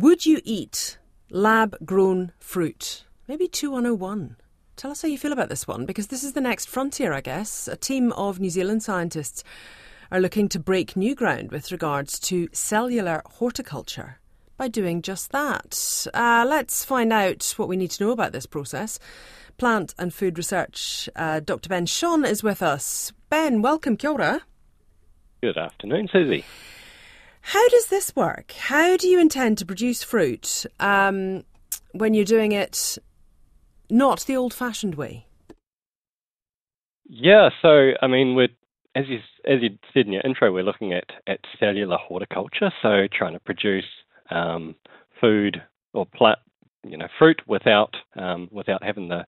[0.00, 0.96] Would you eat
[1.30, 3.04] lab grown fruit?
[3.28, 4.36] Maybe 2101.
[4.74, 7.20] Tell us how you feel about this one, because this is the next frontier, I
[7.20, 7.68] guess.
[7.68, 9.44] A team of New Zealand scientists
[10.10, 14.18] are looking to break new ground with regards to cellular horticulture
[14.56, 16.06] by doing just that.
[16.14, 18.98] Uh, let's find out what we need to know about this process.
[19.58, 21.68] Plant and Food Research, uh, Dr.
[21.68, 23.12] Ben Schon is with us.
[23.28, 24.40] Ben, welcome, kia ora.
[25.42, 26.46] Good afternoon, Susie.
[27.40, 28.52] How does this work?
[28.52, 31.44] How do you intend to produce fruit um,
[31.92, 32.98] when you're doing it
[33.88, 35.26] not the old-fashioned way?
[37.08, 38.48] Yeah, so I mean, we're
[38.94, 43.08] as you as you said in your intro, we're looking at at cellular horticulture, so
[43.12, 43.84] trying to produce
[44.30, 44.76] um,
[45.20, 46.38] food or plant,
[46.84, 49.24] you know, fruit without um, without having the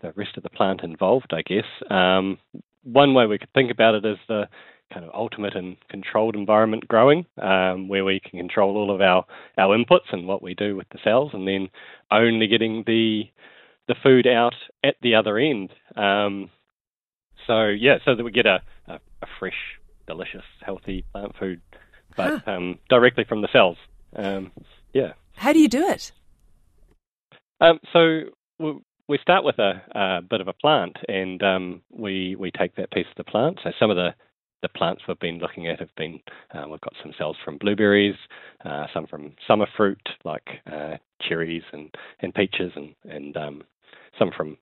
[0.00, 1.32] the rest of the plant involved.
[1.32, 2.38] I guess um,
[2.92, 4.48] one way we could think about it is the
[4.92, 9.24] kind of ultimate and controlled environment growing, um, where we can control all of our
[9.58, 11.68] our inputs and what we do with the cells, and then
[12.10, 13.24] only getting the
[13.86, 15.70] the food out at the other end.
[15.96, 16.50] Um,
[17.46, 21.60] so yeah, so that we get a, a, a fresh, delicious, healthy plant food,
[22.16, 22.52] but huh.
[22.52, 23.76] um, directly from the cells.
[24.16, 24.52] Um,
[24.92, 25.12] yeah.
[25.36, 26.12] How do you do it?
[27.60, 28.30] Um, so
[29.08, 32.90] we, start with a, a, bit of a plant, and um, we we take that
[32.90, 33.58] piece of the plant.
[33.64, 34.14] So some of the
[34.60, 36.20] the plants we've been looking at have been
[36.54, 38.16] uh, we've got some cells from blueberries,
[38.64, 40.96] uh, some from summer fruit like uh,
[41.28, 43.62] cherries and, and peaches, and and um,
[44.18, 44.56] some from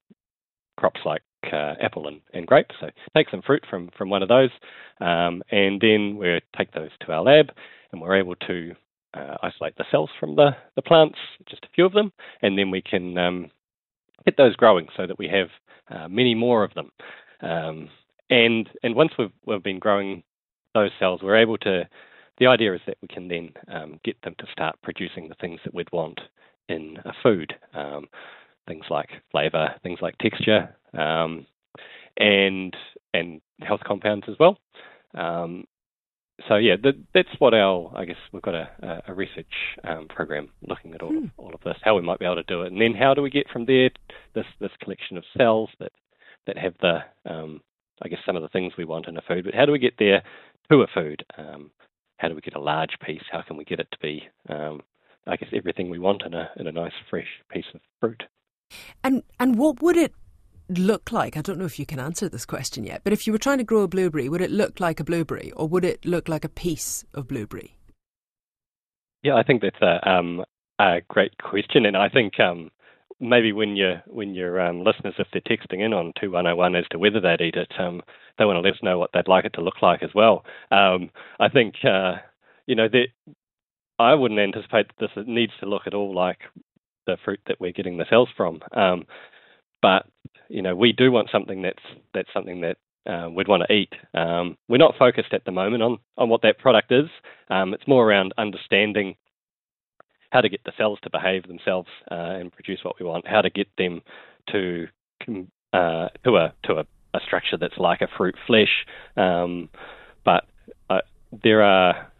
[0.77, 1.23] crops like
[1.53, 2.67] uh, apple and, and grape.
[2.81, 4.51] So take some fruit from, from one of those,
[5.01, 7.51] um, and then we take those to our lab,
[7.93, 8.75] and we're able to
[9.15, 12.71] uh, isolate the cells from the, the plants, just a few of them, and then
[12.71, 13.51] we can um,
[14.27, 15.49] get those growing so that we have
[15.91, 16.91] uh, many more of them.
[17.41, 17.89] Um,
[18.29, 20.23] and and once we've we've been growing
[20.75, 21.89] those cells, we're able to.
[22.39, 25.59] The idea is that we can then um, get them to start producing the things
[25.65, 26.21] that we'd want
[26.69, 27.55] in a food.
[27.73, 28.09] Um,
[28.69, 31.47] things like flavour, things like texture, um,
[32.19, 32.77] and
[33.15, 34.59] and health compounds as well.
[35.15, 35.65] Um,
[36.49, 39.47] so yeah, that, that's what our I guess we've got a, a research
[39.85, 41.25] um, program looking at all hmm.
[41.25, 43.15] of, all of this, how we might be able to do it, and then how
[43.15, 43.91] do we get from there
[44.35, 45.93] this this collection of cells that
[46.47, 46.99] that have the
[47.31, 47.61] um,
[48.03, 49.79] I guess some of the things we want in a food, but how do we
[49.79, 50.23] get there
[50.71, 51.25] to a food?
[51.39, 51.71] Um,
[52.19, 53.23] how do we get a large piece?
[53.31, 54.83] How can we get it to be um,
[55.27, 58.25] I guess everything we want in a in a nice fresh piece of fruit?
[59.03, 60.13] And and what would it
[60.69, 61.37] look like?
[61.37, 63.59] I don't know if you can answer this question yet, but if you were trying
[63.59, 66.45] to grow a blueberry, would it look like a blueberry or would it look like
[66.45, 67.77] a piece of blueberry?
[69.23, 70.45] Yeah, I think that's a, um,
[70.79, 72.71] a great question, and I think um,
[73.21, 76.57] maybe when your when your um, listeners, if they're texting in on two one zero
[76.57, 78.03] one as to whether they'd eat it, um,
[78.39, 80.45] they want to let us know what they'd like it to look like as well.
[80.71, 81.11] Um,
[81.41, 82.17] I think uh,
[82.67, 83.07] you know that
[83.99, 86.39] I wouldn't anticipate that this needs to look at all like
[87.07, 88.61] the fruit that we're getting the cells from.
[88.73, 89.07] Um,
[89.81, 90.07] but
[90.49, 91.83] you know, we do want something that's
[92.15, 92.77] that's something that
[93.07, 93.93] uh, we'd want to eat.
[94.15, 97.09] Um, we're not focused at the moment on on what that product is.
[97.51, 99.17] Um, it's more around understanding
[100.31, 103.27] how to get the cells to behave themselves uh, and produce what we want.
[103.27, 104.03] How to get them
[104.51, 104.87] to
[105.73, 108.87] uh, to a to a, a, structure that's like a fruit flesh.
[109.17, 109.69] Um,
[110.25, 110.45] but
[110.91, 111.01] uh,
[111.45, 112.13] there are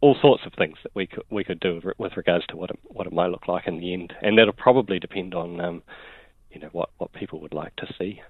[0.00, 2.78] all sorts of things that we could we could do with regards to what it,
[2.82, 5.82] what it might look like in the end, and that'll probably depend on um,
[6.52, 8.20] you know what what people would like to see.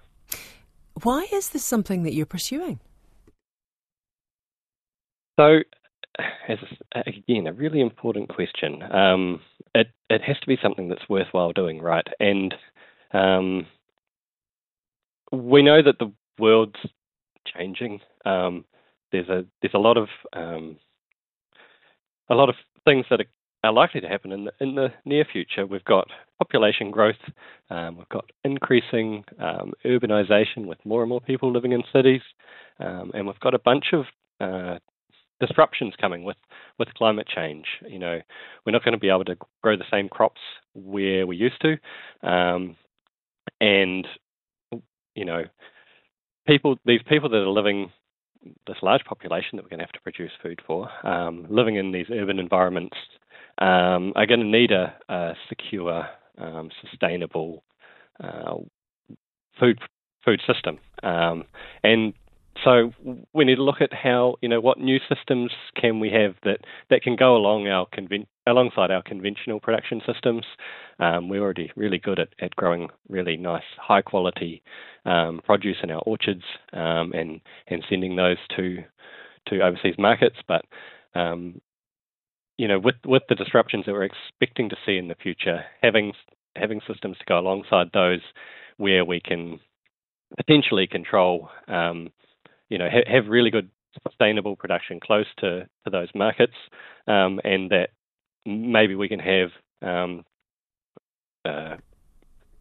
[1.02, 2.80] Why is this something that you're pursuing?
[5.38, 5.60] So,
[6.48, 6.58] as
[7.06, 8.82] again, a really important question.
[8.82, 9.40] Um,
[9.74, 12.06] it it has to be something that's worthwhile doing, right?
[12.20, 12.54] And
[13.12, 13.66] um,
[15.32, 16.78] we know that the world's
[17.46, 18.00] changing.
[18.24, 18.64] Um,
[19.10, 20.76] there's a there's a lot of um,
[22.28, 22.54] a lot of
[22.84, 23.26] things that are,
[23.64, 25.66] are likely to happen in the, in the near future.
[25.66, 26.08] We've got
[26.38, 27.14] population growth,
[27.70, 32.22] um, we've got increasing um, urbanisation with more and more people living in cities,
[32.80, 34.04] um, and we've got a bunch of
[34.40, 34.78] uh,
[35.40, 36.36] disruptions coming with,
[36.78, 37.66] with climate change.
[37.88, 38.20] You know,
[38.66, 40.40] we're not going to be able to grow the same crops
[40.74, 42.76] where we used to, um,
[43.60, 44.06] and
[45.14, 45.44] you know,
[46.46, 47.90] people these people that are living
[48.66, 51.92] this large population that we're going to have to produce food for, um, living in
[51.92, 52.96] these urban environments,
[53.62, 57.62] um, are going to need a, a secure, um, sustainable
[58.22, 58.56] uh,
[59.58, 59.78] food
[60.24, 60.78] food system.
[61.02, 61.44] Um,
[61.84, 62.12] and
[62.64, 62.92] so
[63.32, 66.58] we need to look at how you know what new systems can we have that
[66.90, 70.44] that can go along our conven- alongside our conventional production systems.
[70.98, 74.62] Um, we're already really good at, at growing really nice high quality
[75.04, 78.78] um, produce in our orchards um, and and sending those to
[79.48, 80.64] to overseas markets, but
[81.14, 81.60] um,
[82.58, 86.12] you know, with with the disruptions that we're expecting to see in the future, having
[86.56, 88.20] having systems to go alongside those
[88.76, 89.58] where we can
[90.36, 92.10] potentially control, um,
[92.68, 93.70] you know, ha- have really good
[94.02, 96.54] sustainable production close to, to those markets,
[97.06, 97.90] um, and that
[98.46, 99.50] maybe we can have
[99.82, 100.24] um,
[101.44, 101.76] uh,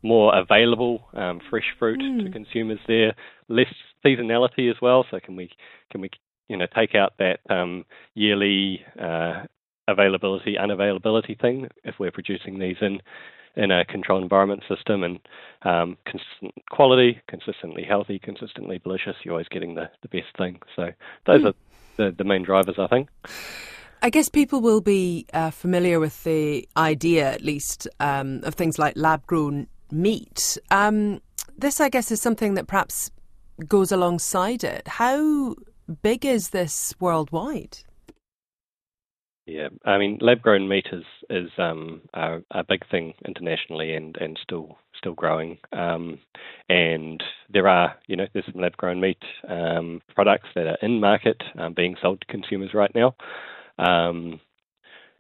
[0.03, 2.25] more available um, fresh fruit mm.
[2.25, 3.13] to consumers there,
[3.47, 3.73] less
[4.05, 5.05] seasonality as well.
[5.11, 5.49] So can we
[5.91, 6.09] can we
[6.47, 9.43] you know take out that um, yearly uh,
[9.91, 12.99] availability and availability thing if we're producing these in
[13.55, 15.19] in a controlled environment system and
[15.63, 20.57] um, consistent quality, consistently healthy, consistently delicious, you're always getting the, the best thing.
[20.75, 20.91] So
[21.25, 21.47] those mm.
[21.47, 21.53] are
[21.97, 23.09] the, the main drivers, I think.
[24.01, 28.79] I guess people will be uh, familiar with the idea, at least, um, of things
[28.79, 30.57] like lab grown meat.
[30.71, 31.21] Um,
[31.57, 33.11] this, I guess, is something that perhaps
[33.67, 34.87] goes alongside it.
[34.87, 35.55] How
[36.01, 37.79] big is this worldwide?
[39.51, 44.39] Yeah, I mean, lab-grown meat is is um, a, a, big thing internationally and, and
[44.41, 45.57] still still growing.
[45.73, 46.19] Um,
[46.69, 47.21] and
[47.51, 51.73] there are, you know, there's some lab-grown meat um, products that are in market um,
[51.73, 53.13] being sold to consumers right now.
[53.77, 54.39] Um,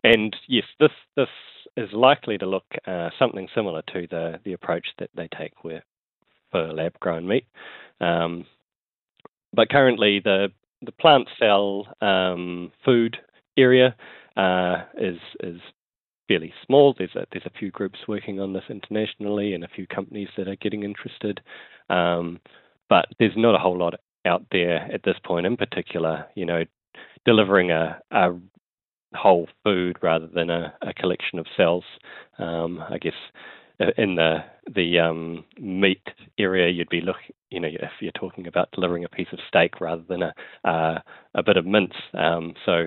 [0.05, 1.27] and yes, this this
[1.75, 5.83] is likely to look uh, something similar to the the approach that they take with,
[6.51, 7.47] for lab-grown meat.
[7.99, 8.45] Um,
[9.53, 11.85] but currently, the the plant cell
[12.85, 13.17] food
[13.57, 13.93] area
[14.37, 15.59] uh, is is
[16.27, 16.95] fairly small.
[16.97, 20.47] There's a, there's a few groups working on this internationally and a few companies that
[20.47, 21.41] are getting interested,
[21.89, 22.39] um,
[22.89, 23.95] but there's not a whole lot
[24.25, 25.45] out there at this point.
[25.45, 26.63] In particular, you know,
[27.25, 28.31] delivering a, a
[29.13, 31.83] whole food rather than a, a collection of cells.
[32.39, 33.13] Um, I guess
[33.79, 34.37] uh, in the
[34.73, 36.03] the um, meat
[36.37, 39.81] area, you'd be looking, you know, if you're talking about delivering a piece of steak
[39.81, 40.33] rather than a
[40.63, 40.99] uh,
[41.35, 41.93] a bit of mince.
[42.13, 42.85] Um, so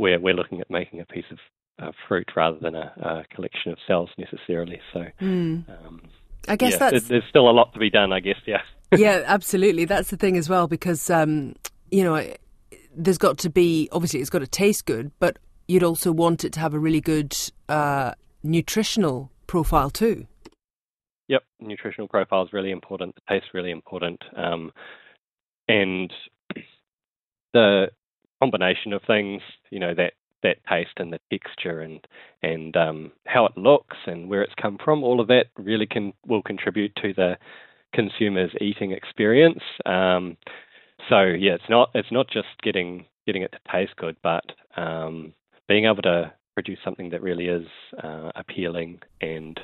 [0.00, 1.38] we're we're looking at making a piece of
[1.80, 4.80] uh, fruit rather than a, a, collection of cells necessarily.
[4.92, 5.04] So.
[5.20, 5.68] Mm.
[5.68, 6.02] Um,
[6.48, 8.12] I guess yeah, that's there's still a lot to be done.
[8.12, 8.62] I guess, yeah.
[8.96, 9.84] yeah, absolutely.
[9.84, 11.54] That's the thing as well, because um,
[11.90, 12.24] you know,
[12.96, 15.38] there's got to be obviously it's got to taste good, but
[15.68, 17.34] you'd also want it to have a really good
[17.68, 18.12] uh,
[18.42, 20.26] nutritional profile too.
[21.28, 23.14] Yep, nutritional profile is really important.
[23.14, 24.72] The taste really important, um,
[25.68, 26.12] and
[27.52, 27.90] the
[28.40, 32.06] combination of things, you know, that that taste and the texture and
[32.42, 36.12] and um, how it looks and where it's come from, all of that really can
[36.26, 37.36] will contribute to the
[37.92, 39.62] consumer's eating experience.
[39.84, 40.36] Um,
[41.08, 44.44] so yeah, it's not it's not just getting getting it to taste good, but
[44.76, 45.32] um,
[45.68, 47.66] being able to produce something that really is
[48.02, 49.60] uh, appealing and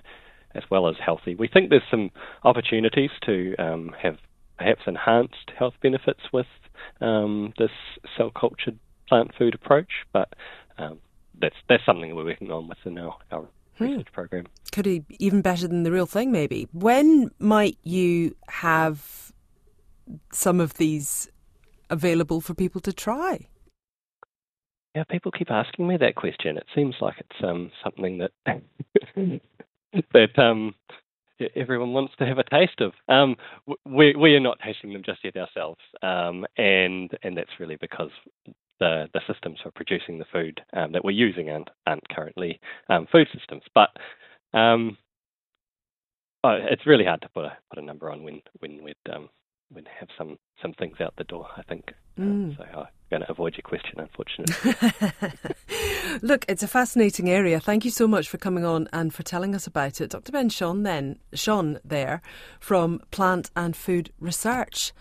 [0.54, 1.34] as well as healthy.
[1.34, 2.10] We think there's some
[2.44, 4.16] opportunities to um, have
[4.58, 6.46] perhaps enhanced health benefits with
[7.00, 7.70] um, this
[8.16, 10.32] cell cultured plant food approach, but
[10.78, 10.98] um,
[11.40, 13.84] that's that's something we're working on within our, our hmm.
[13.84, 14.46] research program.
[14.72, 16.68] Could be even better than the real thing, maybe.
[16.72, 19.32] When might you have
[20.32, 21.28] some of these
[21.90, 23.46] available for people to try?
[24.94, 26.56] Yeah, people keep asking me that question.
[26.56, 28.30] It seems like it's um, something that
[30.12, 30.74] that um,
[31.54, 32.92] everyone wants to have a taste of.
[33.08, 33.36] Um,
[33.84, 38.10] we we are not tasting them just yet ourselves, um, and and that's really because
[38.80, 43.06] the the systems for producing the food um, that we're using aren't, aren't currently um,
[43.10, 43.62] food systems.
[43.74, 43.90] But
[44.58, 44.96] um,
[46.44, 48.94] oh, it's really hard to put a put a number on when when we'd
[49.74, 51.48] we'd have some some things out the door.
[51.56, 52.56] I think mm.
[52.56, 52.64] so.
[52.74, 54.74] I'm going to avoid your question, unfortunately.
[56.22, 57.60] Look, it's a fascinating area.
[57.60, 60.32] Thank you so much for coming on and for telling us about it, Dr.
[60.32, 60.82] Ben Schon.
[60.82, 62.22] Ben Schon there
[62.58, 64.92] from Plant and Food Research.